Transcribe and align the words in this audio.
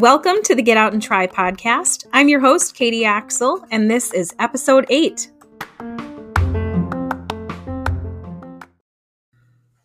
Welcome 0.00 0.42
to 0.44 0.54
the 0.54 0.62
Get 0.62 0.78
Out 0.78 0.94
and 0.94 1.02
Try 1.02 1.26
podcast. 1.26 2.06
I'm 2.14 2.30
your 2.30 2.40
host, 2.40 2.74
Katie 2.74 3.04
Axel, 3.04 3.62
and 3.70 3.90
this 3.90 4.14
is 4.14 4.34
episode 4.38 4.86
eight. 4.88 5.30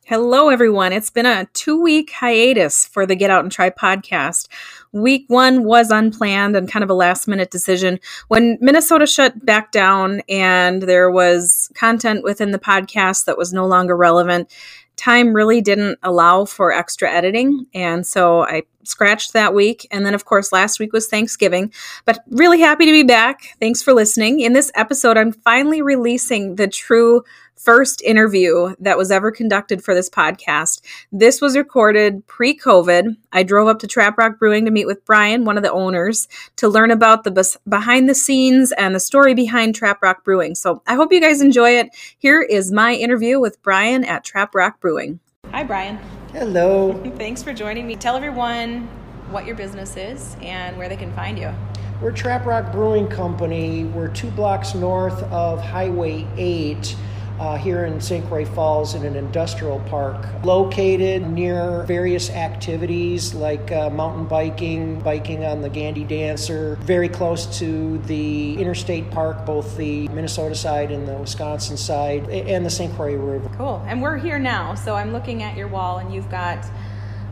Hello, 0.05 0.48
everyone. 0.48 0.93
It's 0.93 1.09
been 1.09 1.25
a 1.25 1.50
two 1.52 1.82
week 1.82 2.12
hiatus 2.12 2.86
for 2.86 3.05
the 3.05 3.18
Get 3.18 3.30
Out 3.30 3.43
and 3.43 3.52
Try 3.52 3.70
podcast. 3.71 4.48
Week 4.93 5.25
one 5.28 5.66
was 5.66 5.91
unplanned 5.91 6.55
and 6.55 6.71
kind 6.71 6.84
of 6.84 6.89
a 6.89 6.93
last 6.93 7.27
minute 7.27 7.52
decision. 7.52 8.00
When 8.29 8.57
Minnesota 8.61 9.05
shut 9.05 9.45
back 9.45 9.73
down 9.73 10.21
and 10.29 10.84
there 10.84 11.11
was 11.11 11.70
content 11.75 12.23
within 12.23 12.52
the 12.52 12.59
podcast 12.59 13.25
that 13.25 13.38
was 13.38 13.52
no 13.52 13.66
longer 13.66 13.97
relevant, 13.97 14.50
time 14.98 15.34
really 15.34 15.62
didn't 15.62 16.00
allow 16.04 16.45
for 16.45 16.72
extra 16.72 17.12
editing. 17.12 17.66
And 17.73 18.05
so 18.05 18.44
I 18.44 18.63
scratched 18.84 19.34
that 19.34 19.54
week. 19.54 19.88
And 19.91 20.05
then, 20.05 20.13
of 20.13 20.26
course, 20.26 20.52
last 20.52 20.80
week 20.80 20.94
was 20.94 21.08
Thanksgiving. 21.08 21.73
But 22.05 22.23
really 22.30 22.59
happy 22.59 22.85
to 22.85 22.91
be 22.91 23.04
back. 23.04 23.55
Thanks 23.59 23.81
for 23.81 23.94
listening. 23.94 24.40
In 24.40 24.54
this 24.54 24.71
episode, 24.76 25.18
I'm 25.18 25.31
finally 25.31 25.81
releasing 25.81 26.55
the 26.55 26.68
true 26.68 27.23
first 27.58 28.02
interview 28.02 28.76
that 28.80 28.98
was 28.98 29.12
ever 29.12 29.32
conducted 29.32 29.84
for 29.84 29.94
this 29.94 30.09
podcast. 30.09 30.82
This 31.12 31.41
was 31.41 31.58
recorded 31.58 32.26
pre 32.27 32.58
COVID. 32.58 33.16
I 33.32 33.44
drove 33.44 33.68
up 33.68 33.80
to 33.80 33.88
Trap 33.88 34.18
Rock 34.18 34.40
Brewing 34.40 34.66
to 34.66 34.72
meet 34.72 34.88
with 34.88 35.05
Brian, 35.05 35.46
one 35.46 35.58
of 35.58 35.63
the 35.63 35.72
owners, 35.72 36.27
to 36.58 36.68
learn 36.68 36.91
about 36.91 37.23
the 37.23 37.32
bes- 37.32 37.58
behind 37.68 38.10
the 38.10 38.16
scenes 38.16 38.72
and 38.73 38.94
the 38.94 38.99
story 38.99 39.34
behind 39.34 39.76
Trap 39.76 40.02
Rock 40.02 40.23
Brewing. 40.23 40.55
So 40.55 40.82
I 40.88 40.96
hope 40.96 41.12
you 41.12 41.22
guys 41.22 41.41
enjoy 41.41 41.72
it. 41.72 41.90
Here 42.18 42.41
is 42.41 42.72
my 42.72 42.94
interview 42.94 43.40
with 43.40 43.62
Brian 43.63 44.04
at 44.04 44.24
Trap 44.24 44.54
Rock 44.54 44.80
Brewing. 44.80 45.20
Hi, 45.52 45.63
Brian. 45.63 45.98
Hello. 46.34 46.94
Thanks 47.18 47.41
for 47.41 47.54
joining 47.54 47.88
me. 47.88 47.96
Tell 47.96 48.16
everyone 48.16 48.88
what 49.32 49.46
your 49.46 49.55
business 49.55 49.98
is 49.98 50.35
and 50.41 50.77
where 50.77 50.90
they 50.90 50.98
can 50.98 51.12
find 51.13 51.38
you. 51.38 51.54
We're 52.01 52.12
Trap 52.12 52.46
Rock 52.46 52.72
Brewing 52.72 53.07
Company. 53.07 53.85
We're 53.85 54.10
two 54.10 54.29
blocks 54.32 54.76
north 54.76 55.24
of 55.24 55.62
Highway 55.62 56.27
8 56.35 56.96
uh, 57.40 57.58
here 57.58 57.86
in 57.86 58.00
St. 58.00 58.26
Croix 58.28 58.46
Falls 58.46 58.96
in 58.96 59.05
an 59.05 59.16
industrial 59.16 59.80
park, 59.82 60.26
located 60.44 61.28
near 61.28 61.84
various 61.84 62.30
activities 62.30 63.34
like 63.34 63.72
uh, 63.72 63.90
mountain 63.90 64.25
biking, 64.25 65.00
biking 65.02 65.44
on 65.44 65.62
the 65.62 65.69
Gandy 65.69 66.03
Dancer, 66.03 66.78
very 66.81 67.09
close 67.09 67.59
to 67.59 67.97
the 68.00 68.56
interstate 68.56 69.09
park, 69.12 69.46
both 69.46 69.75
the 69.78 70.08
Minnesota 70.09 70.56
side 70.56 70.91
and 70.91 71.08
the 71.08 71.16
Wisconsin 71.16 71.78
side, 71.78 72.30
and 72.30 72.66
the 72.66 72.69
St. 72.69 72.94
Croix 72.96 73.16
River. 73.16 73.50
Cool. 73.58 73.84
And 73.88 74.02
we're 74.02 74.18
here 74.18 74.40
now, 74.40 74.75
so 74.75 74.96
I'm 74.96 75.12
looking 75.12 75.44
at 75.44 75.58
your 75.58 75.68
wall, 75.68 75.97
and 75.97 76.13
you've 76.13 76.30
got 76.30 76.66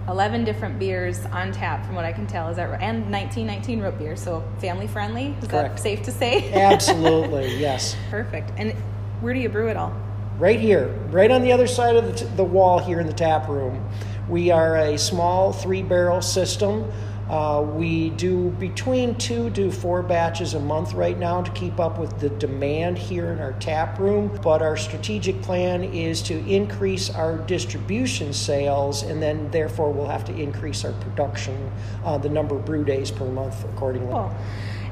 11 0.10 0.44
different 0.44 0.80
beers 0.80 1.26
on 1.28 1.52
tap 1.54 1.86
from 1.86 1.96
what 1.96 2.04
I 2.04 2.12
can 2.12 2.28
tell. 2.28 2.50
Is 2.50 2.58
that 2.58 2.70
right? 2.70 2.82
And 2.82 3.10
1919 3.10 3.80
root 3.80 3.98
beer, 3.98 4.16
so 4.18 4.44
family 4.60 4.88
friendly. 4.88 5.36
Is 5.42 5.48
Correct. 5.48 5.78
that 5.78 5.80
safe 5.82 6.04
to 6.04 6.12
say? 6.12 6.52
Absolutely, 6.62 7.58
yes. 7.58 7.96
Perfect. 8.10 8.52
And 8.58 8.76
where 9.24 9.34
do 9.34 9.40
you 9.40 9.48
brew 9.48 9.70
it 9.70 9.78
all? 9.78 9.96
Right 10.38 10.60
here, 10.60 10.90
right 11.12 11.32
on 11.32 11.44
the 11.44 11.54
other 11.54 11.66
side 11.66 11.96
of 11.96 12.06
the, 12.06 12.12
t- 12.12 12.26
the 12.36 12.44
wall 12.44 12.78
here 12.78 13.00
in 13.00 13.08
the 13.08 13.14
tap 13.14 13.48
room. 13.48 13.90
We 14.28 14.52
are 14.52 14.76
a 14.76 14.98
small 14.98 15.54
three 15.54 15.82
barrel 15.82 16.22
system. 16.22 16.92
Uh, 17.30 17.62
we 17.62 18.10
do 18.12 18.50
between 18.60 19.16
two 19.16 19.50
to 19.52 19.72
four 19.72 20.04
batches 20.04 20.56
a 20.56 20.60
month 20.60 20.94
right 20.94 21.18
now 21.18 21.42
to 21.42 21.50
keep 21.52 21.80
up 21.80 21.98
with 21.98 22.20
the 22.20 22.30
demand 22.32 22.98
here 22.98 23.32
in 23.32 23.40
our 23.40 23.54
tap 23.54 23.98
room. 23.98 24.38
But 24.44 24.62
our 24.62 24.76
strategic 24.76 25.42
plan 25.42 25.86
is 25.86 26.22
to 26.24 26.38
increase 26.46 27.10
our 27.10 27.38
distribution 27.38 28.34
sales, 28.34 29.04
and 29.04 29.24
then 29.24 29.50
therefore 29.52 29.94
we'll 29.94 30.10
have 30.10 30.26
to 30.26 30.36
increase 30.36 30.84
our 30.84 30.92
production, 30.94 31.72
uh, 32.04 32.18
the 32.18 32.30
number 32.30 32.58
of 32.58 32.66
brew 32.66 32.84
days 32.84 33.10
per 33.10 33.26
month 33.26 33.64
accordingly. 33.64 34.12
Cool. 34.12 34.36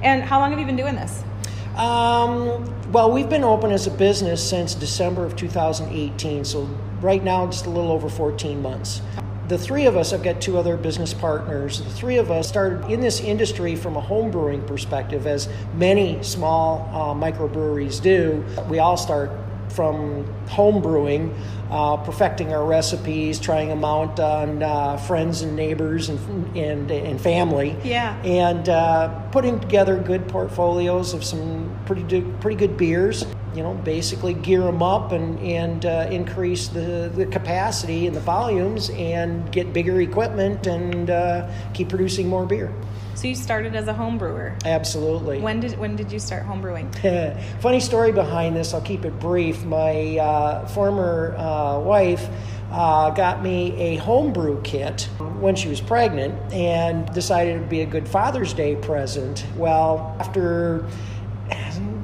And 0.01 0.23
how 0.23 0.39
long 0.39 0.51
have 0.51 0.59
you 0.59 0.65
been 0.65 0.77
doing 0.77 0.95
this? 0.95 1.21
Um, 1.75 2.91
well, 2.91 3.09
we've 3.11 3.29
been 3.29 3.45
open 3.45 3.71
as 3.71 3.87
a 3.87 3.91
business 3.91 4.47
since 4.47 4.75
December 4.75 5.25
of 5.25 5.37
2018, 5.37 6.43
so 6.43 6.63
right 6.99 7.23
now 7.23 7.47
just 7.47 7.65
a 7.65 7.69
little 7.69 7.91
over 7.91 8.09
14 8.09 8.61
months. 8.61 9.01
The 9.47 9.57
three 9.57 9.85
of 9.85 9.95
us, 9.95 10.11
I've 10.11 10.23
got 10.23 10.41
two 10.41 10.57
other 10.57 10.75
business 10.75 11.13
partners. 11.13 11.81
The 11.81 11.89
three 11.89 12.17
of 12.17 12.29
us 12.29 12.47
started 12.47 12.89
in 12.89 12.99
this 12.99 13.21
industry 13.21 13.75
from 13.75 13.95
a 13.95 14.01
home 14.01 14.31
brewing 14.31 14.63
perspective, 14.63 15.25
as 15.27 15.47
many 15.75 16.21
small 16.23 16.89
uh, 16.93 17.13
microbreweries 17.13 18.01
do. 18.01 18.45
We 18.69 18.79
all 18.79 18.97
start 18.97 19.31
from 19.71 20.25
home 20.47 20.81
brewing, 20.81 21.35
uh, 21.69 21.97
perfecting 21.97 22.53
our 22.53 22.65
recipes, 22.65 23.39
trying 23.39 23.69
them 23.69 23.85
out 23.85 24.19
on 24.19 24.61
uh, 24.61 24.97
friends 24.97 25.41
and 25.41 25.55
neighbors 25.55 26.09
and, 26.09 26.57
and, 26.57 26.91
and 26.91 27.19
family. 27.19 27.75
Yeah. 27.83 28.21
And 28.23 28.67
uh, 28.67 29.07
putting 29.31 29.59
together 29.59 29.97
good 29.97 30.27
portfolios 30.27 31.13
of 31.13 31.23
some 31.23 31.77
pretty, 31.85 32.03
do, 32.03 32.35
pretty 32.41 32.57
good 32.57 32.77
beers. 32.77 33.25
You 33.55 33.63
know, 33.63 33.73
basically 33.73 34.33
gear 34.33 34.61
them 34.61 34.81
up 34.81 35.11
and, 35.11 35.37
and 35.39 35.85
uh, 35.85 36.07
increase 36.09 36.69
the, 36.69 37.11
the 37.13 37.25
capacity 37.25 38.07
and 38.07 38.15
the 38.15 38.21
volumes 38.21 38.89
and 38.91 39.51
get 39.51 39.73
bigger 39.73 39.99
equipment 39.99 40.67
and 40.67 41.09
uh, 41.09 41.51
keep 41.73 41.89
producing 41.89 42.29
more 42.29 42.45
beer. 42.45 42.73
So 43.15 43.27
you 43.27 43.35
started 43.35 43.75
as 43.75 43.87
a 43.87 43.93
home 43.93 44.17
brewer. 44.17 44.55
Absolutely. 44.65 45.41
When 45.41 45.59
did 45.59 45.77
when 45.77 45.95
did 45.95 46.11
you 46.11 46.17
start 46.17 46.43
home 46.43 46.61
brewing? 46.61 46.91
Funny 47.59 47.79
story 47.79 48.11
behind 48.11 48.55
this. 48.55 48.73
I'll 48.73 48.81
keep 48.81 49.05
it 49.05 49.19
brief. 49.19 49.63
My 49.63 50.17
uh, 50.17 50.65
former 50.67 51.35
uh, 51.37 51.79
wife 51.79 52.27
uh, 52.71 53.11
got 53.11 53.43
me 53.43 53.75
a 53.77 53.97
homebrew 53.97 54.61
kit 54.63 55.03
when 55.39 55.55
she 55.55 55.67
was 55.67 55.81
pregnant 55.81 56.33
and 56.53 57.05
decided 57.13 57.57
it 57.57 57.59
would 57.59 57.69
be 57.69 57.81
a 57.81 57.85
good 57.85 58.07
Father's 58.07 58.53
Day 58.53 58.75
present. 58.75 59.45
Well, 59.55 60.15
after 60.19 60.87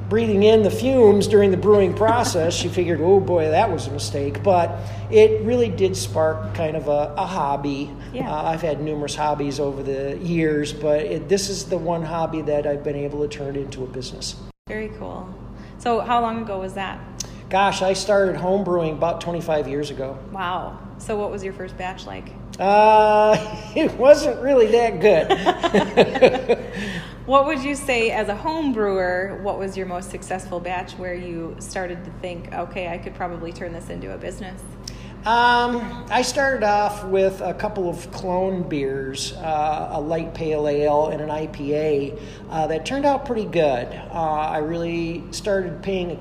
breathing 0.08 0.42
in 0.42 0.62
the 0.62 0.70
fumes 0.70 1.26
during 1.26 1.50
the 1.50 1.56
brewing 1.56 1.94
process, 1.94 2.54
she 2.54 2.68
figured, 2.68 3.00
oh 3.00 3.20
boy, 3.20 3.50
that 3.50 3.70
was 3.70 3.86
a 3.86 3.90
mistake. 3.90 4.42
But 4.42 4.78
it 5.10 5.42
really 5.44 5.68
did 5.68 5.96
spark 5.96 6.54
kind 6.54 6.76
of 6.76 6.88
a, 6.88 7.14
a 7.16 7.26
hobby. 7.26 7.90
Yeah. 8.12 8.30
Uh, 8.30 8.42
I've 8.44 8.62
had 8.62 8.80
numerous 8.80 9.14
hobbies 9.14 9.60
over 9.60 9.82
the 9.82 10.18
years, 10.18 10.72
but 10.72 11.00
it, 11.00 11.28
this 11.28 11.48
is 11.48 11.66
the 11.66 11.78
one 11.78 12.02
hobby 12.02 12.42
that 12.42 12.66
I've 12.66 12.84
been 12.84 12.96
able 12.96 13.26
to 13.26 13.28
turn 13.28 13.56
into 13.56 13.84
a 13.84 13.86
business. 13.86 14.36
Very 14.66 14.88
cool. 14.98 15.28
So 15.78 16.00
how 16.00 16.20
long 16.20 16.42
ago 16.42 16.58
was 16.58 16.74
that? 16.74 17.00
Gosh, 17.50 17.80
I 17.82 17.94
started 17.94 18.36
home 18.36 18.64
brewing 18.64 18.92
about 18.92 19.20
25 19.20 19.68
years 19.68 19.90
ago. 19.90 20.18
Wow. 20.32 20.78
So 20.98 21.16
what 21.16 21.30
was 21.30 21.42
your 21.42 21.52
first 21.52 21.78
batch 21.78 22.06
like? 22.06 22.28
Uh, 22.58 23.36
it 23.76 23.92
wasn't 23.94 24.40
really 24.40 24.66
that 24.66 25.00
good. 25.00 26.58
What 27.28 27.44
would 27.44 27.62
you 27.62 27.74
say 27.74 28.10
as 28.10 28.30
a 28.30 28.34
home 28.34 28.72
brewer, 28.72 29.38
what 29.42 29.58
was 29.58 29.76
your 29.76 29.84
most 29.84 30.10
successful 30.10 30.60
batch 30.60 30.92
where 30.92 31.12
you 31.12 31.56
started 31.58 32.02
to 32.06 32.10
think, 32.22 32.50
okay, 32.54 32.88
I 32.88 32.96
could 32.96 33.14
probably 33.14 33.52
turn 33.52 33.74
this 33.74 33.90
into 33.90 34.14
a 34.14 34.16
business? 34.16 34.62
Um, 35.26 36.06
I 36.08 36.22
started 36.22 36.64
off 36.64 37.04
with 37.04 37.42
a 37.42 37.52
couple 37.52 37.90
of 37.90 38.10
clone 38.12 38.66
beers, 38.66 39.34
uh, 39.34 39.90
a 39.92 40.00
light 40.00 40.32
pale 40.32 40.66
ale 40.66 41.08
and 41.08 41.20
an 41.20 41.28
IPA, 41.28 42.18
uh, 42.48 42.66
that 42.68 42.86
turned 42.86 43.04
out 43.04 43.26
pretty 43.26 43.44
good. 43.44 43.92
Uh, 44.10 44.14
I 44.14 44.58
really 44.60 45.22
started 45.30 45.82
paying 45.82 46.18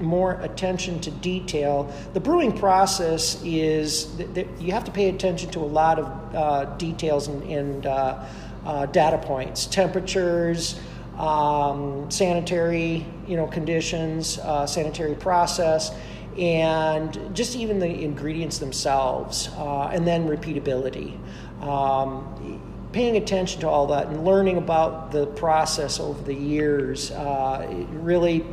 more 0.00 0.40
attention 0.40 1.00
to 1.00 1.10
detail. 1.10 1.92
The 2.14 2.20
brewing 2.20 2.56
process 2.56 3.40
is 3.44 4.06
th- 4.16 4.34
th- 4.34 4.48
you 4.58 4.72
have 4.72 4.84
to 4.84 4.90
pay 4.90 5.08
attention 5.08 5.50
to 5.50 5.60
a 5.60 5.66
lot 5.66 5.98
of 5.98 6.34
uh, 6.34 6.64
details 6.76 7.28
and, 7.28 7.42
and 7.44 7.86
uh, 7.86 8.24
uh, 8.64 8.86
data 8.86 9.18
points, 9.18 9.66
temperatures, 9.66 10.80
um, 11.18 12.10
sanitary, 12.10 13.06
you 13.26 13.36
know, 13.36 13.46
conditions, 13.46 14.38
uh, 14.38 14.66
sanitary 14.66 15.14
process, 15.14 15.94
and 16.38 17.18
just 17.34 17.56
even 17.56 17.78
the 17.78 18.02
ingredients 18.02 18.58
themselves, 18.58 19.48
uh, 19.56 19.90
and 19.92 20.06
then 20.06 20.26
repeatability. 20.26 21.18
Um, 21.62 22.60
paying 22.92 23.16
attention 23.16 23.60
to 23.60 23.68
all 23.68 23.86
that 23.86 24.08
and 24.08 24.24
learning 24.24 24.56
about 24.56 25.12
the 25.12 25.26
process 25.26 26.00
over 26.00 26.20
the 26.24 26.34
years 26.34 27.10
uh, 27.12 27.66
really, 27.92 28.44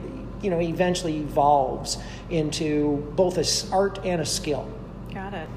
you 0.41 0.49
know, 0.49 0.59
eventually 0.61 1.17
evolves 1.17 1.97
into 2.29 2.97
both 3.15 3.37
a 3.37 3.73
art 3.73 3.99
and 4.05 4.21
a 4.21 4.25
skill. 4.25 4.71
Got 5.13 5.33
it. 5.33 5.49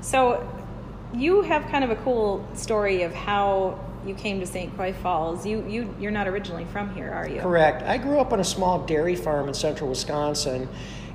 So 0.00 0.46
you 1.14 1.42
have 1.42 1.66
kind 1.70 1.84
of 1.84 1.90
a 1.90 1.96
cool 1.96 2.46
story 2.54 3.02
of 3.02 3.14
how 3.14 3.78
you 4.06 4.14
came 4.14 4.40
to 4.40 4.46
St. 4.46 4.74
Croix 4.76 4.92
Falls. 4.92 5.46
You 5.46 5.64
you 5.66 5.94
you're 5.98 6.10
not 6.10 6.28
originally 6.28 6.64
from 6.66 6.94
here, 6.94 7.10
are 7.10 7.28
you? 7.28 7.40
Correct. 7.40 7.82
I 7.82 7.98
grew 7.98 8.18
up 8.18 8.32
on 8.32 8.40
a 8.40 8.44
small 8.44 8.84
dairy 8.84 9.16
farm 9.16 9.48
in 9.48 9.54
central 9.54 9.88
Wisconsin, 9.88 10.68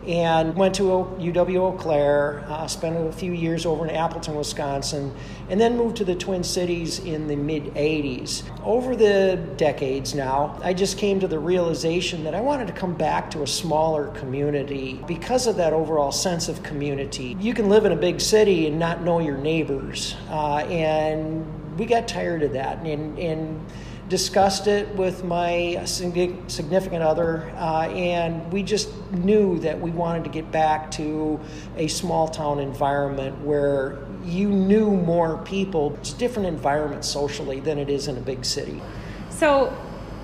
and 0.09 0.55
went 0.55 0.73
to 0.73 0.83
UW 0.83 1.57
Eau 1.57 1.71
Claire, 1.73 2.43
uh, 2.47 2.65
spent 2.65 2.97
a 2.97 3.11
few 3.11 3.31
years 3.31 3.63
over 3.63 3.87
in 3.87 3.95
Appleton, 3.95 4.33
Wisconsin, 4.33 5.13
and 5.49 5.61
then 5.61 5.77
moved 5.77 5.97
to 5.97 6.03
the 6.03 6.15
Twin 6.15 6.43
Cities 6.43 6.97
in 6.97 7.27
the 7.27 7.35
mid 7.35 7.65
80s. 7.75 8.41
Over 8.63 8.95
the 8.95 9.39
decades 9.55 10.15
now, 10.15 10.59
I 10.63 10.73
just 10.73 10.97
came 10.97 11.19
to 11.19 11.27
the 11.27 11.37
realization 11.37 12.23
that 12.23 12.33
I 12.33 12.41
wanted 12.41 12.65
to 12.67 12.73
come 12.73 12.95
back 12.95 13.29
to 13.31 13.43
a 13.43 13.47
smaller 13.47 14.07
community 14.07 14.99
because 15.05 15.45
of 15.45 15.55
that 15.57 15.73
overall 15.73 16.11
sense 16.11 16.49
of 16.49 16.63
community. 16.63 17.37
You 17.39 17.53
can 17.53 17.69
live 17.69 17.85
in 17.85 17.91
a 17.91 17.95
big 17.95 18.19
city 18.19 18.65
and 18.65 18.79
not 18.79 19.03
know 19.03 19.19
your 19.19 19.37
neighbors, 19.37 20.15
uh, 20.31 20.57
and 20.57 21.45
we 21.77 21.85
got 21.85 22.07
tired 22.07 22.41
of 22.41 22.53
that. 22.53 22.79
and, 22.79 23.19
and 23.19 23.63
discussed 24.09 24.67
it 24.67 24.89
with 24.95 25.23
my 25.23 25.81
significant 25.85 27.03
other, 27.03 27.51
uh, 27.55 27.87
and 27.89 28.51
we 28.51 28.63
just 28.63 28.89
knew 29.11 29.59
that 29.59 29.79
we 29.79 29.91
wanted 29.91 30.23
to 30.23 30.29
get 30.29 30.51
back 30.51 30.89
to 30.91 31.39
a 31.77 31.87
small 31.87 32.27
town 32.27 32.59
environment 32.59 33.39
where 33.41 33.99
you 34.25 34.49
knew 34.49 34.89
more 34.91 35.37
people. 35.45 35.95
It's 35.97 36.13
a 36.13 36.17
different 36.17 36.47
environment 36.47 37.05
socially 37.05 37.59
than 37.59 37.77
it 37.77 37.89
is 37.89 38.07
in 38.07 38.17
a 38.17 38.21
big 38.21 38.43
city. 38.43 38.81
So, 39.29 39.75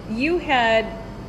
you 0.09 0.39
had 0.39 0.85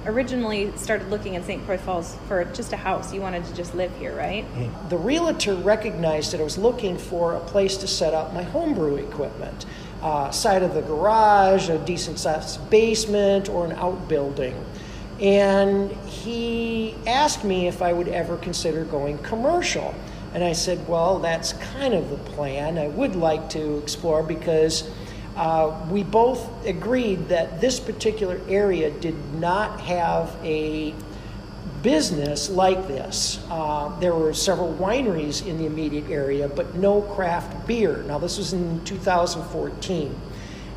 originally 0.07 0.75
started 0.77 1.09
looking 1.09 1.35
in 1.35 1.45
St. 1.45 1.65
Croix 1.65 1.79
Falls 1.79 2.17
for 2.29 2.45
just 2.47 2.73
a 2.73 2.77
house. 2.77 3.13
You 3.13 3.21
wanted 3.21 3.45
to 3.45 3.55
just 3.55 3.75
live 3.75 3.95
here, 3.97 4.17
right? 4.17 4.45
The 4.89 4.97
realtor 4.97 5.55
recognized 5.55 6.33
that 6.33 6.41
I 6.41 6.45
was 6.45 6.57
looking 6.57 6.97
for 6.97 7.35
a 7.35 7.41
place 7.41 7.77
to 7.79 7.87
set 7.87 8.15
up 8.15 8.33
my 8.33 8.43
homebrew 8.43 8.97
equipment 8.97 9.67
uh, 10.03 10.31
side 10.31 10.63
of 10.63 10.75
the 10.75 10.83
garage, 10.83 11.69
a 11.69 11.79
decent 11.79 12.19
sized 12.19 12.69
basement, 12.71 13.49
or 13.49 13.65
an 13.65 13.73
outbuilding. 13.73 14.55
And 15.21 15.91
he 16.07 16.95
asked 17.07 17.45
me 17.45 17.69
if 17.69 17.81
I 17.81 17.93
would 17.93 18.09
ever 18.09 18.37
consider 18.37 18.85
going 18.85 19.19
commercial. 19.19 19.95
And 20.35 20.45
I 20.45 20.53
said, 20.53 20.87
well, 20.87 21.19
that's 21.19 21.55
kind 21.55 21.95
of 21.95 22.11
the 22.11 22.19
plan. 22.19 22.77
I 22.77 22.89
would 22.89 23.17
like 23.17 23.49
to 23.51 23.79
explore 23.79 24.23
because 24.23 24.91
uh, 25.37 25.87
we 25.91 26.03
both 26.03 26.67
agreed 26.67 27.29
that 27.29 27.61
this 27.61 27.81
particular 27.81 28.41
area 28.49 28.91
did 28.91 29.17
not 29.35 29.81
have 29.81 30.35
a 30.43 30.95
business 31.87 32.51
like 32.51 32.89
this. 32.89 33.39
Uh, 33.49 33.97
there 34.01 34.13
were 34.13 34.35
several 34.35 34.75
wineries 34.75 35.47
in 35.47 35.57
the 35.57 35.67
immediate 35.67 36.11
area, 36.11 36.49
but 36.49 36.75
no 36.75 37.01
craft 37.01 37.65
beer. 37.65 37.99
Now, 38.09 38.19
this 38.19 38.39
was 38.39 38.53
in 38.53 38.85
2014. 38.85 40.13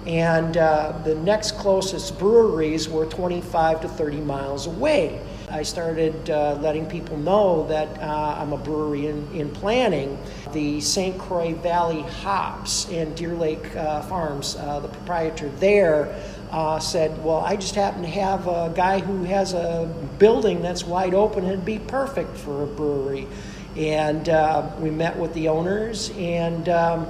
And 0.05 0.55
uh, 0.55 0.99
the 1.03 1.15
next 1.15 1.53
closest 1.53 2.19
breweries 2.19 2.87
were 2.87 3.07
25 3.07 3.81
to 3.81 3.89
30 3.89 4.17
miles 4.17 4.67
away. 4.67 5.19
I 5.49 5.63
started 5.63 6.29
uh, 6.29 6.59
letting 6.61 6.85
people 6.85 7.17
know 7.17 7.65
that 7.69 7.87
uh, 7.99 8.35
I'm 8.37 8.53
a 8.53 8.57
brewery 8.57 9.07
in, 9.07 9.27
in 9.33 9.49
planning. 9.49 10.15
The 10.53 10.79
St. 10.79 11.17
Croix 11.17 11.55
Valley 11.55 12.03
Hops 12.03 12.87
and 12.89 13.15
Deer 13.15 13.33
Lake 13.33 13.75
uh, 13.75 14.03
Farms, 14.03 14.57
uh, 14.57 14.79
the 14.79 14.89
proprietor 14.89 15.49
there, 15.57 16.21
uh, 16.51 16.79
said, 16.79 17.23
Well, 17.23 17.39
I 17.39 17.55
just 17.55 17.75
happen 17.75 18.01
to 18.01 18.07
have 18.07 18.47
a 18.47 18.71
guy 18.75 18.99
who 18.99 19.23
has 19.23 19.53
a 19.53 19.93
building 20.17 20.61
that's 20.61 20.83
wide 20.83 21.13
open. 21.13 21.45
It'd 21.45 21.65
be 21.65 21.79
perfect 21.79 22.35
for 22.37 22.63
a 22.63 22.67
brewery. 22.67 23.27
And 23.75 24.29
uh, 24.29 24.69
we 24.79 24.89
met 24.89 25.17
with 25.17 25.33
the 25.33 25.47
owners, 25.47 26.11
and 26.17 26.67
um, 26.69 27.07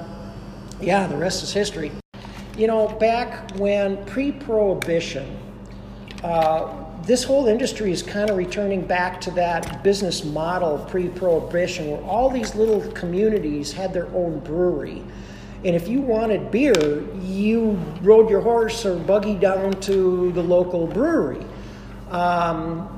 yeah, 0.82 1.08
the 1.08 1.18
rest 1.18 1.42
is 1.42 1.54
history. 1.54 1.92
You 2.58 2.68
know, 2.68 2.90
back 3.00 3.52
when 3.58 4.04
pre 4.06 4.34
prohibition, 4.34 5.40
uh, 6.24 6.86
this 7.04 7.24
whole 7.24 7.48
industry 7.48 7.92
is 7.92 8.04
kind 8.04 8.30
of 8.30 8.36
returning 8.38 8.86
back 8.86 9.22
to 9.22 9.32
that 9.32 9.84
business 9.84 10.26
model 10.26 10.78
pre 10.90 11.08
prohibition 11.08 11.90
where 11.90 12.02
all 12.02 12.30
these 12.30 12.56
little 12.56 12.82
communities 12.92 13.72
had 13.72 13.94
their 13.94 14.08
own 14.08 14.40
brewery. 14.40 15.02
And 15.66 15.76
if 15.76 15.88
you 15.88 16.00
wanted 16.00 16.52
beer, 16.52 17.06
you 17.22 17.72
rode 18.02 18.30
your 18.30 18.42
horse 18.42 18.86
or 18.86 18.96
buggy 18.98 19.36
down 19.36 19.74
to 19.82 20.32
the 20.32 20.42
local 20.42 20.88
brewery. 20.88 21.46
Um, 22.10 22.96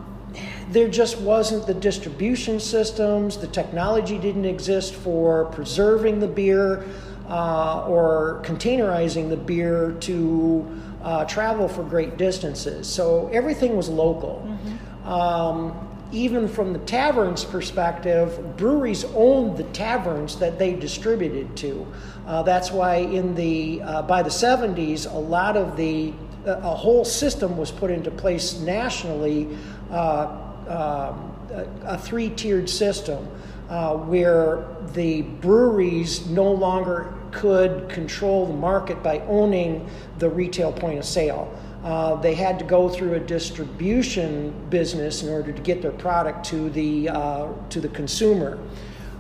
there 0.70 0.88
just 0.88 1.20
wasn't 1.20 1.68
the 1.68 1.74
distribution 1.74 2.60
systems, 2.60 3.38
the 3.38 3.48
technology 3.48 4.18
didn't 4.18 4.46
exist 4.46 4.94
for 4.94 5.46
preserving 5.46 6.20
the 6.20 6.28
beer 6.28 6.86
uh, 7.28 7.86
or 7.88 8.42
containerizing 8.46 9.30
the 9.30 9.38
beer 9.38 9.98
to 10.02 10.82
uh, 11.04 11.26
travel 11.26 11.68
for 11.68 11.84
great 11.84 12.18
distances. 12.18 12.88
So 12.88 13.30
everything 13.34 13.76
was 13.76 13.90
local. 13.90 14.48
Mm-hmm. 14.48 15.08
Um, 15.08 15.91
even 16.12 16.48
from 16.48 16.74
the 16.74 16.80
tavern's 16.80 17.44
perspective, 17.44 18.58
breweries 18.58 19.06
owned 19.16 19.58
the 19.58 19.64
taverns 19.66 20.38
that 20.40 20.60
they 20.60 20.74
distributed 20.74 21.56
to. 21.58 21.88
Uh, 22.28 22.44
that's 22.44 22.72
why 22.72 22.98
in 22.98 23.36
the 23.36 23.82
uh, 23.82 24.02
by 24.04 24.22
the 24.22 24.30
70s, 24.30 25.12
a 25.12 25.18
lot 25.18 25.58
of 25.58 25.78
the 25.78 26.14
uh, 26.46 26.52
a 26.64 26.76
whole 26.76 27.06
system 27.06 27.56
was 27.58 27.72
put 27.72 27.92
into 27.92 28.10
place 28.10 28.60
nationally, 28.60 29.48
um, 29.92 31.32
a, 31.52 31.68
a 31.86 31.98
three-tiered 31.98 32.70
system 32.70 33.28
uh, 33.70 33.96
where 33.96 34.66
the 34.94 35.22
breweries 35.22 36.28
no 36.28 36.52
longer 36.52 37.14
could 37.32 37.90
control 37.90 38.46
the 38.46 38.54
market 38.54 39.02
by 39.02 39.20
owning 39.22 39.90
the 40.20 40.30
retail 40.30 40.72
point 40.72 41.00
of 41.00 41.06
sale. 41.06 41.54
Uh, 41.84 42.16
they 42.16 42.36
had 42.36 42.60
to 42.60 42.66
go 42.66 42.88
through 42.88 43.16
a 43.16 43.20
distribution 43.20 44.54
business 44.70 45.24
in 45.24 45.30
order 45.30 45.52
to 45.52 45.62
get 45.62 45.82
their 45.82 45.92
product 45.92 46.46
to 46.46 46.70
the 46.70 47.10
uh, 47.10 47.48
to 47.70 47.82
the 47.82 47.90
consumer. 47.90 48.60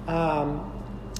Um, 0.07 0.71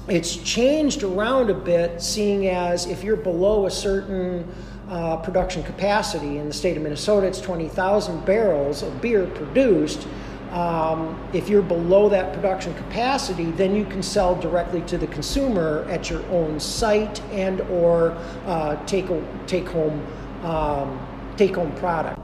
it's 0.08 0.36
changed 0.36 1.02
around 1.02 1.50
a 1.50 1.54
bit, 1.54 2.02
seeing 2.02 2.48
as 2.48 2.86
if 2.86 3.04
you're 3.04 3.16
below 3.16 3.66
a 3.66 3.70
certain 3.70 4.48
uh, 4.88 5.16
production 5.16 5.62
capacity 5.62 6.38
in 6.38 6.48
the 6.48 6.52
state 6.52 6.76
of 6.76 6.82
Minnesota, 6.82 7.26
it's 7.26 7.40
20,000 7.40 8.24
barrels 8.26 8.82
of 8.82 9.00
beer 9.00 9.26
produced. 9.26 10.06
Um, 10.52 11.18
if 11.32 11.48
you're 11.48 11.62
below 11.62 12.08
that 12.10 12.34
production 12.34 12.74
capacity, 12.74 13.46
then 13.52 13.74
you 13.74 13.86
can 13.86 14.02
sell 14.02 14.34
directly 14.38 14.82
to 14.82 14.98
the 14.98 15.06
consumer 15.06 15.86
at 15.88 16.10
your 16.10 16.22
own 16.26 16.60
site 16.60 17.22
and 17.30 17.62
or 17.62 18.10
uh, 18.46 18.76
take 18.84 19.06
take 19.46 19.66
home 19.66 20.06
um, 20.44 21.00
take 21.36 21.54
home 21.54 21.72
product. 21.76 22.20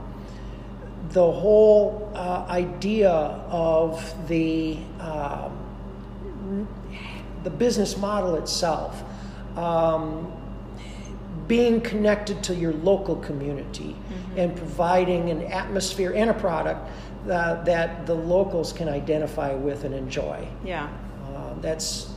The 1.11 1.33
whole 1.33 2.11
uh, 2.15 2.45
idea 2.49 3.11
of 3.11 4.29
the, 4.29 4.79
uh, 5.01 5.49
the 7.45 7.51
business 7.51 7.97
model 7.97 8.35
itself, 8.37 9.03
um, 9.57 10.33
being 11.47 11.81
connected 11.81 12.43
to 12.43 12.55
your 12.55 12.75
local 12.75 13.17
community 13.17 13.97
mm-hmm. 13.97 14.39
and 14.39 14.55
providing 14.55 15.31
an 15.31 15.43
atmosphere 15.45 16.13
and 16.15 16.29
a 16.29 16.35
product 16.35 16.91
uh, 17.31 17.63
that 17.65 18.07
the 18.07 18.15
locals 18.15 18.73
can 18.73 18.89
identify 18.89 19.55
with 19.55 19.85
and 19.85 19.95
enjoy. 19.95 20.49
Yeah. 20.65 20.89
Uh, 21.27 21.55
that's 21.61 22.11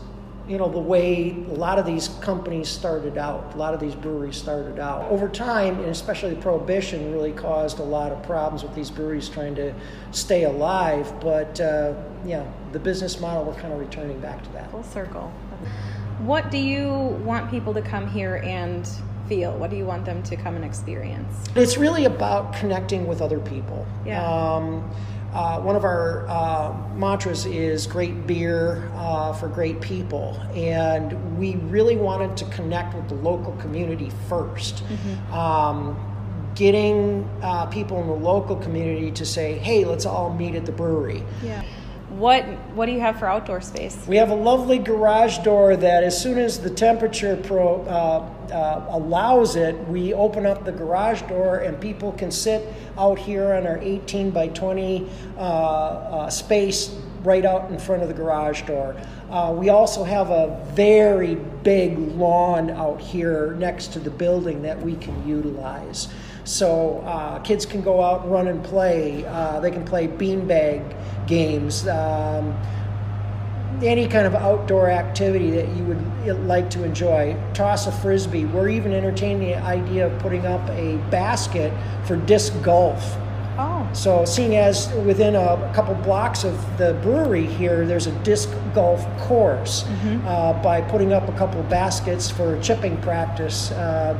you 0.47 0.57
know 0.57 0.69
the 0.69 0.79
way 0.79 1.31
a 1.49 1.53
lot 1.53 1.77
of 1.77 1.85
these 1.85 2.07
companies 2.19 2.68
started 2.68 3.18
out 3.18 3.53
a 3.53 3.57
lot 3.57 3.73
of 3.75 3.80
these 3.80 3.94
breweries 3.94 4.35
started 4.35 4.80
out 4.80 5.09
over 5.11 5.30
time 5.30 5.77
and 5.80 5.89
especially 5.89 6.33
prohibition 6.35 7.11
really 7.11 7.31
caused 7.31 7.80
a 7.80 7.83
lot 7.83 8.11
of 8.11 8.21
problems 8.23 8.63
with 8.63 8.73
these 8.73 8.89
breweries 8.89 9.30
trying 9.30 9.53
to 9.53 9.73
stay 10.11 10.45
alive 10.45 11.13
but 11.21 11.61
uh, 11.61 11.94
yeah 12.25 12.45
the 12.71 12.80
business 12.80 13.19
model 13.19 13.44
we're 13.44 13.59
kind 13.61 13.71
of 13.71 13.80
returning 13.80 14.19
back 14.19 14.44
to 14.44 14.49
that 14.51 14.69
full 14.71 14.83
circle 14.83 15.31
what 16.19 16.49
do 16.49 16.57
you 16.57 16.89
want 17.23 17.49
people 17.49 17.73
to 17.73 17.81
come 17.81 18.07
here 18.07 18.37
and 18.37 18.89
feel 19.31 19.57
what 19.57 19.69
do 19.69 19.78
you 19.78 19.85
want 19.85 20.04
them 20.04 20.21
to 20.21 20.35
come 20.35 20.57
and 20.57 20.66
experience 20.66 21.33
it's 21.56 21.78
really 21.78 22.04
about 22.04 22.54
connecting 22.54 23.07
with 23.07 23.21
other 23.21 23.40
people 23.40 23.88
yeah. 24.06 24.21
Um, 24.26 24.92
uh, 25.33 25.61
one 25.61 25.78
of 25.78 25.85
our 25.85 26.28
uh, 26.28 26.76
mantras 26.95 27.45
is 27.45 27.88
great 27.88 28.28
beer 28.28 28.92
uh, 28.95 29.31
for 29.31 29.47
great 29.47 29.80
people. 29.80 30.38
And 30.54 31.40
we 31.40 31.56
really 31.56 31.95
wanted 31.95 32.35
to 32.38 32.45
connect 32.45 32.94
with 32.95 33.07
the 33.07 33.16
local 33.16 33.54
community 33.54 34.11
1st 34.28 34.81
mm-hmm. 34.81 35.33
um, 35.33 36.52
getting 36.54 37.30
uh, 37.42 37.66
people 37.68 38.02
in 38.02 38.07
the 38.07 38.14
local 38.14 38.57
community 38.57 39.09
to 39.11 39.26
say, 39.26 39.57
hey, 39.59 39.85
let's 39.85 40.06
all 40.06 40.33
meet 40.33 40.56
at 40.56 40.66
the 40.66 40.71
brewery. 40.73 41.23
Yeah. 41.42 41.64
What 42.11 42.44
what 42.75 42.87
do 42.87 42.91
you 42.91 42.99
have 42.99 43.19
for 43.19 43.25
outdoor 43.25 43.61
space? 43.61 43.97
We 44.06 44.18
have 44.18 44.31
a 44.31 44.35
lovely 44.35 44.80
garage 44.80 45.37
door 45.39 45.77
that, 45.77 46.03
as 46.03 46.21
soon 46.21 46.37
as 46.37 46.59
the 46.59 46.69
temperature 46.69 47.37
pro, 47.37 47.83
uh, 47.83 48.30
uh, 48.51 48.85
allows 48.89 49.56
it, 49.56 49.75
we 49.87 50.13
open 50.13 50.45
up 50.45 50.65
the 50.65 50.73
garage 50.73 51.21
door 51.23 51.59
and 51.59 51.80
people 51.80 52.11
can 52.11 52.30
sit 52.30 52.68
out 52.97 53.18
here 53.18 53.53
on 53.53 53.65
our 53.65 53.77
18 53.77 54.30
by 54.31 54.49
20 54.49 55.09
uh, 55.37 55.39
uh, 55.39 56.30
space 56.30 56.94
right 57.23 57.45
out 57.45 57.71
in 57.71 57.80
front 57.80 58.01
of 58.01 58.09
the 58.09 58.13
garage 58.13 58.63
door. 58.63 58.95
Uh, 59.30 59.53
we 59.56 59.69
also 59.69 60.03
have 60.03 60.31
a 60.31 60.65
very 60.73 61.35
big 61.35 61.97
lawn 61.97 62.71
out 62.71 62.99
here 62.99 63.53
next 63.53 63.94
to 63.94 63.99
the 63.99 64.09
building 64.09 64.61
that 64.63 64.81
we 64.81 64.95
can 64.95 65.25
utilize. 65.25 66.09
So 66.44 67.00
uh, 67.06 67.40
kids 67.40 67.66
can 67.66 67.81
go 67.81 68.02
out 68.02 68.24
and 68.24 68.31
run 68.31 68.48
and 68.48 68.64
play. 68.64 69.26
Uh, 69.26 69.60
they 69.60 69.71
can 69.71 69.86
play 69.86 70.07
beanbag 70.07 71.28
games. 71.28 71.88
Um, 71.88 72.56
any 73.83 74.07
kind 74.07 74.28
of 74.28 74.36
outdoor 74.36 74.90
activity 74.90 75.52
that 75.52 75.68
you 75.76 75.83
would 75.86 76.45
like 76.45 76.69
to 76.71 76.83
enjoy. 76.83 77.36
Toss 77.54 77.88
a 77.88 77.92
frisbee. 77.92 78.45
We're 78.45 78.69
even 78.69 78.94
entertaining 78.94 79.50
the 79.50 79.57
idea 79.57 80.07
of 80.07 80.19
putting 80.19 80.45
up 80.45 80.68
a 80.69 80.98
basket 81.10 81.74
for 82.06 82.16
disc 82.16 82.54
golf. 82.62 83.18
Oh. 83.57 83.88
So, 83.94 84.24
seeing 84.26 84.56
as 84.56 84.92
within 85.06 85.36
a 85.36 85.71
couple 85.76 85.94
blocks 85.95 86.44
of 86.44 86.56
the 86.78 86.94
brewery 87.02 87.45
here, 87.45 87.86
there's 87.86 88.07
a 88.07 88.12
disc 88.24 88.50
golf 88.74 89.06
course, 89.19 89.83
mm-hmm. 89.83 90.26
uh, 90.26 90.54
by 90.64 90.81
putting 90.81 91.12
up 91.12 91.28
a 91.28 91.33
couple 91.33 91.62
baskets 91.64 92.31
for 92.31 92.60
chipping 92.62 93.00
practice, 93.02 93.71
uh, 93.71 94.18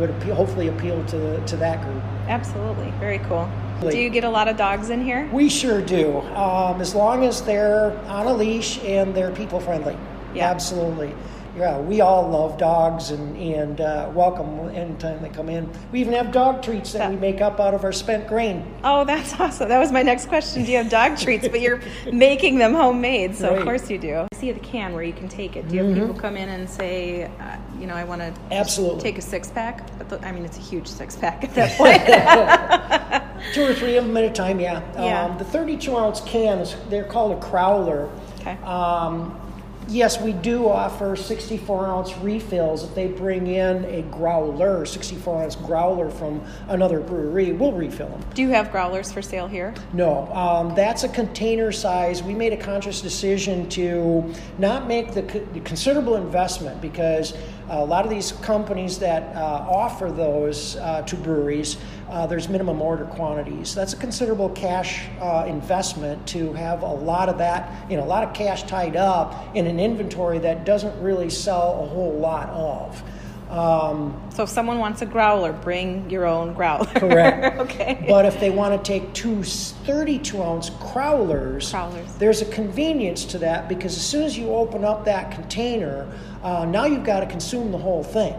would 0.00 0.10
appeal, 0.10 0.34
hopefully 0.34 0.68
appeal 0.68 1.04
to 1.06 1.18
the, 1.18 1.40
to 1.46 1.56
that 1.58 1.84
group. 1.84 2.02
Absolutely, 2.26 2.90
very 2.98 3.18
cool. 3.20 3.48
Do 3.80 3.98
you 3.98 4.10
get 4.10 4.24
a 4.24 4.28
lot 4.28 4.46
of 4.46 4.56
dogs 4.56 4.90
in 4.90 5.02
here? 5.02 5.28
We 5.32 5.48
sure 5.48 5.80
do. 5.80 6.18
Um, 6.34 6.80
as 6.80 6.94
long 6.94 7.24
as 7.24 7.42
they're 7.42 7.96
on 8.06 8.26
a 8.26 8.34
leash 8.34 8.78
and 8.84 9.14
they're 9.14 9.30
people 9.30 9.58
friendly. 9.58 9.96
Yeah. 10.34 10.50
Absolutely. 10.50 11.14
Yeah, 11.56 11.80
we 11.80 12.00
all 12.00 12.28
love 12.28 12.58
dogs 12.58 13.10
and, 13.10 13.36
and 13.36 13.80
uh, 13.80 14.10
welcome 14.14 14.68
anytime 14.68 15.20
they 15.20 15.30
come 15.30 15.48
in. 15.48 15.68
We 15.90 16.00
even 16.00 16.12
have 16.12 16.30
dog 16.30 16.62
treats 16.62 16.92
that, 16.92 17.10
we 17.10 17.16
make 17.16 17.40
up 17.40 17.58
out 17.58 17.74
of 17.74 17.82
our 17.82 17.92
spent 17.92 18.28
grain. 18.28 18.64
Oh, 18.84 19.04
that's 19.04 19.38
awesome. 19.40 19.68
That 19.68 19.78
was 19.78 19.90
my 19.90 20.02
next 20.02 20.26
question. 20.26 20.64
Do 20.64 20.70
you 20.70 20.78
have 20.78 20.88
dog 20.88 21.18
treats? 21.18 21.48
But 21.48 21.60
you're 21.60 21.80
making 22.12 22.58
them 22.58 22.72
homemade, 22.72 23.34
so 23.34 23.48
right. 23.48 23.58
of 23.58 23.64
course 23.64 23.90
you 23.90 23.98
do. 23.98 24.26
I 24.32 24.36
see 24.36 24.52
the 24.52 24.60
can 24.60 24.94
where 24.94 25.02
you 25.02 25.12
can 25.12 25.28
take 25.28 25.56
it. 25.56 25.68
Do 25.68 25.74
you 25.74 25.82
have 25.82 25.90
mm-hmm. 25.92 26.06
people 26.06 26.20
come 26.20 26.36
in 26.36 26.48
and 26.50 26.70
say, 26.70 27.24
uh, 27.40 27.56
you 27.80 27.86
know, 27.86 27.94
I 27.94 28.04
want 28.04 28.20
to 28.20 28.32
absolutely 28.52 29.00
take 29.00 29.18
a 29.18 29.22
six 29.22 29.48
pack? 29.50 29.88
But 30.08 30.24
I 30.24 30.32
mean, 30.32 30.44
it's 30.44 30.58
a 30.58 30.60
huge 30.60 30.86
six 30.86 31.16
pack 31.16 31.44
at 31.44 31.54
that 31.54 31.76
point. 31.78 33.30
Two 33.54 33.64
or 33.64 33.74
three 33.74 33.96
of 33.96 34.06
them 34.06 34.16
at 34.16 34.24
a 34.24 34.30
time, 34.30 34.60
yeah. 34.60 34.82
yeah. 34.94 35.24
Um, 35.24 35.38
the 35.38 35.44
32 35.44 35.96
ounce 35.96 36.20
cans, 36.20 36.76
they're 36.88 37.04
called 37.04 37.32
a 37.32 37.40
crowler. 37.40 38.10
Okay. 38.40 38.52
Um, 38.62 39.40
yes, 39.88 40.20
we 40.20 40.32
do 40.32 40.68
offer 40.68 41.16
64 41.16 41.86
ounce 41.86 42.16
refills. 42.18 42.84
If 42.84 42.94
they 42.94 43.08
bring 43.08 43.46
in 43.46 43.84
a 43.86 44.02
growler, 44.02 44.84
64 44.84 45.42
ounce 45.42 45.56
growler 45.56 46.10
from 46.10 46.42
another 46.68 47.00
brewery, 47.00 47.52
we'll 47.52 47.72
refill 47.72 48.08
them. 48.08 48.24
Do 48.34 48.42
you 48.42 48.50
have 48.50 48.70
growlers 48.70 49.10
for 49.12 49.22
sale 49.22 49.48
here? 49.48 49.74
No, 49.92 50.30
um, 50.32 50.74
that's 50.74 51.04
a 51.04 51.08
container 51.08 51.72
size. 51.72 52.22
We 52.22 52.34
made 52.34 52.52
a 52.52 52.56
conscious 52.56 53.00
decision 53.00 53.68
to 53.70 54.32
not 54.58 54.86
make 54.86 55.12
the, 55.12 55.22
co- 55.22 55.44
the 55.52 55.60
considerable 55.60 56.16
investment 56.16 56.80
because 56.80 57.34
a 57.70 57.84
lot 57.84 58.04
of 58.04 58.10
these 58.10 58.32
companies 58.32 58.98
that 58.98 59.34
uh, 59.34 59.66
offer 59.68 60.10
those 60.10 60.76
uh, 60.76 61.02
to 61.02 61.16
breweries, 61.16 61.76
uh, 62.08 62.26
there's 62.26 62.48
minimum 62.48 62.82
order 62.82 63.04
quantities. 63.04 63.74
That's 63.74 63.92
a 63.92 63.96
considerable 63.96 64.48
cash 64.50 65.06
investment 65.46 66.26
to 66.28 66.52
have 66.54 66.82
a 66.82 66.92
lot 66.92 67.28
of 67.28 67.38
that, 67.38 67.88
you 67.88 67.96
know, 67.96 68.04
a 68.04 68.06
lot 68.06 68.24
of 68.24 68.34
cash 68.34 68.64
tied 68.64 68.96
up 68.96 69.54
in 69.54 69.66
an 69.66 69.78
inventory 69.78 70.40
that 70.40 70.64
doesn't 70.64 71.00
really 71.00 71.30
sell 71.30 71.84
a 71.84 71.86
whole 71.86 72.14
lot 72.14 72.48
of. 72.50 73.02
Um, 73.50 74.20
so 74.32 74.44
if 74.44 74.48
someone 74.48 74.78
wants 74.78 75.02
a 75.02 75.06
growler, 75.06 75.52
bring 75.52 76.08
your 76.08 76.24
own 76.24 76.54
growler. 76.54 76.86
Correct. 76.94 77.58
okay. 77.58 78.04
But 78.06 78.24
if 78.24 78.38
they 78.38 78.50
want 78.50 78.82
to 78.82 78.88
take 78.88 79.12
two 79.12 79.42
32 79.42 80.40
ounce 80.40 80.70
crowlers, 80.70 81.72
crowlers, 81.72 82.18
there's 82.18 82.42
a 82.42 82.44
convenience 82.46 83.24
to 83.26 83.38
that 83.38 83.68
because 83.68 83.96
as 83.96 84.06
soon 84.06 84.22
as 84.22 84.38
you 84.38 84.50
open 84.50 84.84
up 84.84 85.04
that 85.04 85.32
container, 85.32 86.10
uh, 86.44 86.64
now 86.64 86.84
you've 86.84 87.04
got 87.04 87.20
to 87.20 87.26
consume 87.26 87.72
the 87.72 87.78
whole 87.78 88.04
thing. 88.04 88.34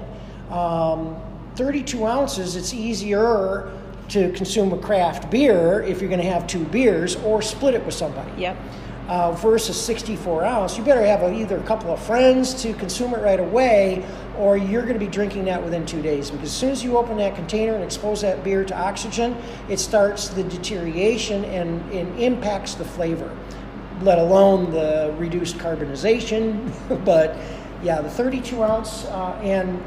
Um, 0.49 1.17
32 1.55 2.05
ounces, 2.05 2.55
it's 2.55 2.73
easier 2.73 3.69
to 4.09 4.31
consume 4.31 4.71
a 4.71 4.77
craft 4.77 5.29
beer 5.29 5.81
if 5.83 5.99
you're 5.99 6.09
going 6.09 6.21
to 6.21 6.29
have 6.29 6.47
two 6.47 6.63
beers 6.65 7.17
or 7.17 7.41
split 7.41 7.73
it 7.73 7.85
with 7.85 7.93
somebody. 7.93 8.41
Yep 8.41 8.57
uh, 9.11 9.33
versus 9.33 9.79
64 9.79 10.45
ounce, 10.45 10.77
you 10.77 10.83
better 10.85 11.05
have 11.05 11.21
a, 11.21 11.33
either 11.33 11.57
a 11.57 11.63
couple 11.63 11.91
of 11.91 12.01
friends 12.01 12.53
to 12.61 12.73
consume 12.73 13.13
it 13.13 13.21
right 13.21 13.41
away, 13.41 14.05
or 14.37 14.57
you're 14.57 14.83
going 14.83 14.93
to 14.93 14.99
be 14.99 15.11
drinking 15.11 15.45
that 15.45 15.63
within 15.63 15.85
two 15.85 16.01
days. 16.01 16.31
Because 16.31 16.49
as 16.49 16.55
soon 16.55 16.69
as 16.69 16.83
you 16.83 16.97
open 16.97 17.17
that 17.17 17.35
container 17.35 17.73
and 17.75 17.83
expose 17.83 18.21
that 18.21 18.43
beer 18.43 18.63
to 18.65 18.77
oxygen, 18.77 19.35
it 19.69 19.79
starts 19.79 20.29
the 20.29 20.43
deterioration 20.43 21.45
and, 21.45 21.81
impacts 22.19 22.75
the 22.75 22.85
flavor, 22.85 23.35
let 24.01 24.19
alone 24.19 24.71
the 24.71 25.13
reduced 25.17 25.57
carbonization. 25.57 26.71
but 27.05 27.37
yeah, 27.83 28.01
the 28.01 28.09
32 28.09 28.63
ounce 28.63 29.05
uh, 29.05 29.39
and 29.43 29.81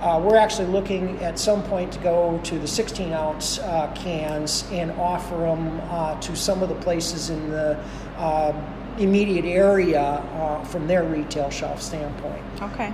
uh, 0.00 0.20
we're 0.22 0.36
actually 0.36 0.68
looking 0.68 1.18
at 1.22 1.38
some 1.38 1.62
point 1.64 1.92
to 1.92 1.98
go 2.00 2.38
to 2.44 2.58
the 2.58 2.66
16 2.66 3.12
ounce 3.12 3.58
uh, 3.60 3.90
cans 3.94 4.68
and 4.70 4.90
offer 4.92 5.36
them 5.36 5.80
uh, 5.84 6.20
to 6.20 6.36
some 6.36 6.62
of 6.62 6.68
the 6.68 6.74
places 6.76 7.30
in 7.30 7.50
the 7.50 7.78
uh, 8.18 8.52
immediate 8.98 9.44
area 9.44 10.02
uh, 10.02 10.62
from 10.64 10.86
their 10.86 11.04
retail 11.04 11.50
shelf 11.50 11.80
standpoint. 11.80 12.42
Okay. 12.60 12.92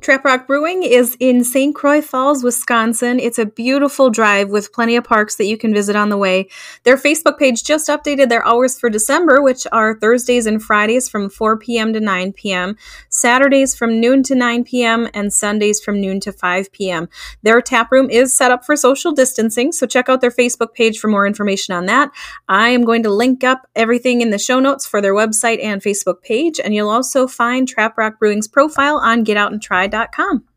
Trap 0.00 0.24
Rock 0.24 0.46
Brewing 0.46 0.82
is 0.82 1.16
in 1.18 1.42
St. 1.42 1.74
Croix 1.74 2.00
Falls, 2.00 2.44
Wisconsin. 2.44 3.18
It's 3.18 3.38
a 3.38 3.46
beautiful 3.46 4.10
drive 4.10 4.50
with 4.50 4.72
plenty 4.72 4.94
of 4.94 5.04
parks 5.04 5.36
that 5.36 5.46
you 5.46 5.56
can 5.56 5.74
visit 5.74 5.96
on 5.96 6.10
the 6.10 6.16
way. 6.16 6.48
Their 6.84 6.96
Facebook 6.96 7.38
page 7.38 7.64
just 7.64 7.88
updated 7.88 8.28
their 8.28 8.46
hours 8.46 8.78
for 8.78 8.88
December, 8.88 9.42
which 9.42 9.66
are 9.72 9.98
Thursdays 9.98 10.46
and 10.46 10.62
Fridays 10.62 11.08
from 11.08 11.28
4 11.28 11.58
p.m. 11.58 11.92
to 11.92 12.00
9 12.00 12.32
p.m., 12.34 12.76
Saturdays 13.08 13.74
from 13.74 13.98
noon 13.98 14.22
to 14.24 14.34
9 14.36 14.64
p.m., 14.64 15.08
and 15.12 15.32
Sundays 15.32 15.80
from 15.80 16.00
noon 16.00 16.20
to 16.20 16.30
5 16.30 16.70
p.m. 16.70 17.08
Their 17.42 17.60
tap 17.60 17.90
room 17.90 18.08
is 18.08 18.32
set 18.32 18.52
up 18.52 18.64
for 18.64 18.76
social 18.76 19.12
distancing, 19.12 19.72
so 19.72 19.86
check 19.86 20.08
out 20.08 20.20
their 20.20 20.30
Facebook 20.30 20.74
page 20.74 20.98
for 20.98 21.08
more 21.08 21.26
information 21.26 21.74
on 21.74 21.86
that. 21.86 22.12
I 22.48 22.68
am 22.68 22.84
going 22.84 23.02
to 23.04 23.10
link 23.10 23.42
up 23.42 23.66
everything 23.74 24.20
in 24.20 24.30
the 24.30 24.38
show 24.38 24.60
notes 24.60 24.86
for 24.86 25.00
their 25.00 25.14
website 25.14 25.62
and 25.64 25.82
Facebook 25.82 26.22
page, 26.22 26.60
and 26.60 26.74
you'll 26.74 26.90
also 26.90 27.26
find 27.26 27.66
Trap 27.66 27.98
Rock 27.98 28.20
Brewing's 28.20 28.46
profile 28.46 28.98
on 28.98 29.24
Get 29.24 29.36
Out 29.36 29.52
and 29.52 29.60
Try 29.60 29.85
Shopify.com. 29.86 30.55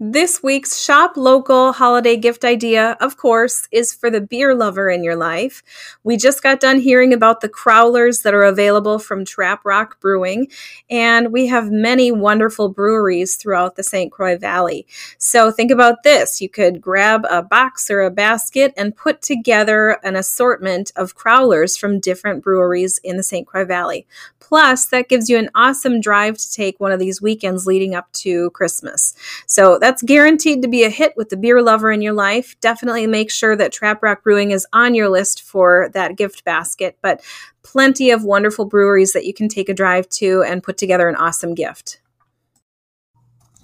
This 0.00 0.44
week's 0.44 0.78
shop 0.78 1.16
local 1.16 1.72
holiday 1.72 2.16
gift 2.16 2.44
idea, 2.44 2.96
of 3.00 3.16
course, 3.16 3.66
is 3.72 3.92
for 3.92 4.10
the 4.10 4.20
beer 4.20 4.54
lover 4.54 4.88
in 4.88 5.02
your 5.02 5.16
life. 5.16 5.64
We 6.04 6.16
just 6.16 6.40
got 6.40 6.60
done 6.60 6.78
hearing 6.78 7.12
about 7.12 7.40
the 7.40 7.48
crowlers 7.48 8.22
that 8.22 8.32
are 8.32 8.44
available 8.44 9.00
from 9.00 9.24
Trap 9.24 9.64
Rock 9.64 9.98
Brewing, 9.98 10.46
and 10.88 11.32
we 11.32 11.48
have 11.48 11.72
many 11.72 12.12
wonderful 12.12 12.68
breweries 12.68 13.34
throughout 13.34 13.74
the 13.74 13.82
St. 13.82 14.12
Croix 14.12 14.38
Valley. 14.38 14.86
So 15.18 15.50
think 15.50 15.72
about 15.72 16.04
this 16.04 16.40
you 16.40 16.48
could 16.48 16.80
grab 16.80 17.26
a 17.28 17.42
box 17.42 17.90
or 17.90 18.02
a 18.02 18.10
basket 18.12 18.72
and 18.76 18.94
put 18.94 19.20
together 19.20 19.98
an 20.04 20.14
assortment 20.14 20.92
of 20.94 21.16
crowlers 21.16 21.76
from 21.76 21.98
different 21.98 22.44
breweries 22.44 22.98
in 23.02 23.16
the 23.16 23.24
St. 23.24 23.48
Croix 23.48 23.64
Valley. 23.64 24.06
Plus, 24.48 24.86
that 24.86 25.10
gives 25.10 25.28
you 25.28 25.36
an 25.36 25.50
awesome 25.54 26.00
drive 26.00 26.38
to 26.38 26.50
take 26.50 26.80
one 26.80 26.90
of 26.90 26.98
these 26.98 27.20
weekends 27.20 27.66
leading 27.66 27.94
up 27.94 28.10
to 28.12 28.48
Christmas. 28.52 29.14
So 29.46 29.78
that's 29.78 29.87
guaranteed 30.02 30.62
to 30.62 30.68
be 30.68 30.84
a 30.84 30.90
hit 30.90 31.14
with 31.16 31.28
the 31.28 31.36
beer 31.36 31.62
lover 31.62 31.90
in 31.90 32.02
your 32.02 32.12
life. 32.12 32.58
Definitely 32.60 33.06
make 33.06 33.30
sure 33.30 33.56
that 33.56 33.72
Trap 33.72 34.02
Rock 34.02 34.22
Brewing 34.22 34.50
is 34.50 34.66
on 34.72 34.94
your 34.94 35.08
list 35.08 35.42
for 35.42 35.90
that 35.94 36.16
gift 36.16 36.44
basket, 36.44 36.98
but 37.02 37.22
plenty 37.62 38.10
of 38.10 38.24
wonderful 38.24 38.64
breweries 38.64 39.12
that 39.12 39.26
you 39.26 39.34
can 39.34 39.48
take 39.48 39.68
a 39.68 39.74
drive 39.74 40.08
to 40.10 40.42
and 40.42 40.62
put 40.62 40.78
together 40.78 41.08
an 41.08 41.16
awesome 41.16 41.54
gift. 41.54 42.00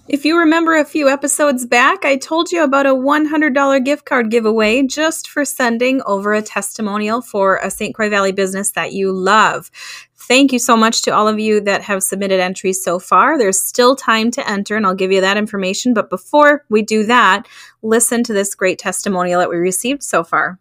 If 0.07 0.23
you 0.23 0.37
remember 0.37 0.75
a 0.75 0.85
few 0.85 1.09
episodes 1.09 1.65
back, 1.65 2.05
I 2.05 2.17
told 2.17 2.51
you 2.51 2.63
about 2.63 2.85
a 2.85 2.93
$100 2.93 3.83
gift 3.83 4.05
card 4.05 4.29
giveaway 4.29 4.83
just 4.83 5.27
for 5.27 5.43
sending 5.43 5.99
over 6.05 6.35
a 6.35 6.43
testimonial 6.43 7.23
for 7.23 7.57
a 7.57 7.71
St. 7.71 7.95
Croix 7.95 8.11
Valley 8.11 8.31
business 8.31 8.69
that 8.71 8.93
you 8.93 9.11
love. 9.11 9.71
Thank 10.15 10.53
you 10.53 10.59
so 10.59 10.77
much 10.77 11.01
to 11.03 11.11
all 11.11 11.27
of 11.27 11.39
you 11.39 11.59
that 11.61 11.81
have 11.81 12.03
submitted 12.03 12.39
entries 12.39 12.83
so 12.83 12.99
far. 12.99 13.39
There's 13.39 13.59
still 13.59 13.95
time 13.95 14.29
to 14.31 14.47
enter, 14.47 14.75
and 14.75 14.85
I'll 14.85 14.93
give 14.93 15.11
you 15.11 15.21
that 15.21 15.37
information. 15.37 15.95
But 15.95 16.11
before 16.11 16.65
we 16.69 16.83
do 16.83 17.03
that, 17.05 17.47
listen 17.81 18.23
to 18.25 18.33
this 18.33 18.53
great 18.53 18.77
testimonial 18.77 19.39
that 19.39 19.49
we 19.49 19.55
received 19.55 20.03
so 20.03 20.23
far. 20.23 20.59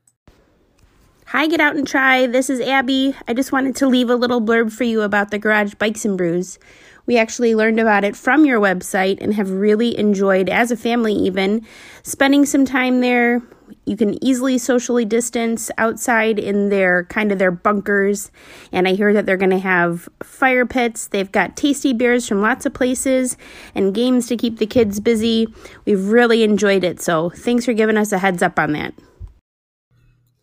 Hi, 1.26 1.48
get 1.48 1.60
out 1.60 1.76
and 1.76 1.86
try. 1.86 2.26
This 2.26 2.48
is 2.48 2.60
Abby. 2.60 3.14
I 3.28 3.34
just 3.34 3.52
wanted 3.52 3.76
to 3.76 3.88
leave 3.88 4.08
a 4.08 4.16
little 4.16 4.40
blurb 4.40 4.72
for 4.72 4.84
you 4.84 5.02
about 5.02 5.30
the 5.30 5.38
Garage 5.38 5.74
Bikes 5.74 6.06
and 6.06 6.16
Brews. 6.16 6.58
We 7.06 7.18
actually 7.18 7.54
learned 7.54 7.80
about 7.80 8.04
it 8.04 8.16
from 8.16 8.44
your 8.44 8.60
website 8.60 9.18
and 9.20 9.34
have 9.34 9.50
really 9.50 9.98
enjoyed, 9.98 10.48
as 10.48 10.70
a 10.70 10.76
family 10.76 11.12
even, 11.12 11.66
spending 12.02 12.46
some 12.46 12.64
time 12.64 13.00
there. 13.00 13.42
You 13.86 13.96
can 13.96 14.22
easily 14.24 14.56
socially 14.58 15.04
distance 15.04 15.70
outside 15.76 16.38
in 16.38 16.70
their 16.70 17.04
kind 17.04 17.32
of 17.32 17.38
their 17.38 17.50
bunkers. 17.50 18.30
And 18.72 18.88
I 18.88 18.94
hear 18.94 19.12
that 19.12 19.26
they're 19.26 19.36
going 19.36 19.50
to 19.50 19.58
have 19.58 20.08
fire 20.22 20.64
pits. 20.64 21.08
They've 21.08 21.30
got 21.30 21.56
tasty 21.56 21.92
beers 21.92 22.26
from 22.26 22.40
lots 22.40 22.64
of 22.64 22.72
places 22.72 23.36
and 23.74 23.94
games 23.94 24.26
to 24.28 24.36
keep 24.36 24.58
the 24.58 24.66
kids 24.66 25.00
busy. 25.00 25.46
We've 25.84 26.08
really 26.08 26.42
enjoyed 26.42 26.84
it. 26.84 27.00
So 27.00 27.30
thanks 27.30 27.64
for 27.64 27.74
giving 27.74 27.96
us 27.96 28.12
a 28.12 28.18
heads 28.18 28.42
up 28.42 28.58
on 28.58 28.72
that. 28.72 28.94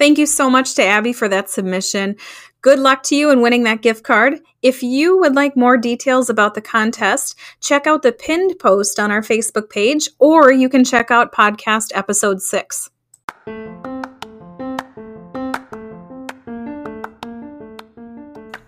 Thank 0.02 0.18
you 0.18 0.26
so 0.26 0.50
much 0.50 0.74
to 0.74 0.84
Abby 0.84 1.14
for 1.14 1.28
that 1.28 1.48
submission. 1.48 2.16
Good 2.64 2.80
luck 2.80 3.04
to 3.04 3.16
you 3.16 3.30
in 3.30 3.40
winning 3.40 3.62
that 3.66 3.84
gift 3.84 4.04
card. 4.04 4.40
If 4.64 4.82
you 4.82 5.20
would 5.20 5.36
like 5.36 5.56
more 5.56 5.78
details 5.78 6.28
about 6.28 6.56
the 6.56 6.62
contest, 6.62 7.38
check 7.60 7.86
out 7.86 8.02
the 8.02 8.12
pinned 8.12 8.58
post 8.58 9.00
on 9.00 9.12
our 9.12 9.22
Facebook 9.22 9.70
page, 9.70 10.10
or 10.18 10.52
you 10.52 10.70
can 10.70 10.84
check 10.84 11.12
out 11.12 11.32
podcast 11.32 11.92
episode 11.94 12.42
6. 12.42 12.90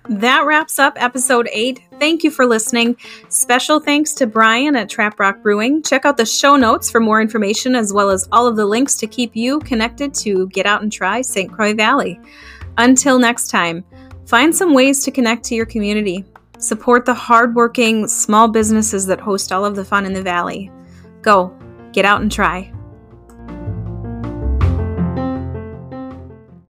that 0.10 0.46
wraps 0.46 0.78
up 0.78 0.94
episode 1.02 1.50
8. 1.52 1.82
Thank 2.04 2.26
you 2.26 2.32
for 2.32 2.46
listening. 2.46 2.98
Special 3.30 3.80
thanks 3.80 4.14
to 4.16 4.28
Brian 4.28 4.76
at 4.76 4.90
Trap 4.90 5.22
Rock 5.22 5.42
Brewing. 5.42 5.82
Check 5.82 6.04
out 6.04 6.18
the 6.18 6.26
show 6.26 6.58
notes 6.58 6.92
for 6.92 7.00
more 7.00 7.22
information 7.22 7.78
as 7.78 7.94
well 7.94 8.10
as 8.10 8.28
all 8.30 8.46
of 8.46 8.58
the 8.58 8.66
links 8.66 8.98
to 8.98 9.08
keep 9.08 9.38
you 9.38 9.62
connected 9.62 10.14
to 10.16 10.50
Get 10.50 10.66
Out 10.66 10.82
and 10.82 10.92
Try 10.92 11.22
St. 11.22 11.50
Croix 11.50 11.74
Valley. 11.74 12.20
Until 12.78 13.18
next 13.18 13.48
time, 13.48 13.86
find 14.26 14.54
some 14.54 14.74
ways 14.74 15.06
to 15.06 15.12
connect 15.12 15.46
to 15.46 15.56
your 15.56 15.66
community. 15.66 16.26
Support 16.58 17.06
the 17.06 17.14
hardworking 17.14 18.06
small 18.10 18.50
businesses 18.50 19.06
that 19.06 19.22
host 19.22 19.54
all 19.54 19.64
of 19.64 19.78
the 19.78 19.86
fun 19.86 20.06
in 20.06 20.12
the 20.12 20.22
valley. 20.22 20.70
Go, 21.22 21.58
get 21.94 22.04
out 22.04 22.22
and 22.22 22.30
try. 22.30 22.73